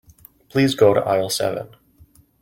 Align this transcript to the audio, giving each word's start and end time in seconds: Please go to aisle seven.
Please 0.49 0.73
go 0.73 0.95
to 0.95 0.99
aisle 1.01 1.29
seven. 1.29 1.75